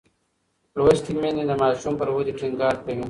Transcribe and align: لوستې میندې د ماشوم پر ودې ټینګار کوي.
لوستې 0.77 1.11
میندې 1.21 1.43
د 1.49 1.51
ماشوم 1.61 1.93
پر 1.99 2.07
ودې 2.15 2.33
ټینګار 2.39 2.75
کوي. 2.81 2.95